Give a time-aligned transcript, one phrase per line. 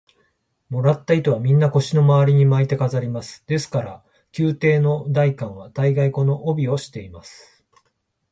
[0.69, 3.43] もらった糸は、みんな腰のまわりに巻いて飾ります。
[3.45, 4.03] ですから、
[4.35, 7.63] 宮廷の大官は大がい、この帯をしています。